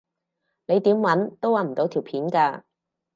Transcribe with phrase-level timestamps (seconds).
[0.65, 2.63] 你點搵都搵唔到條片㗎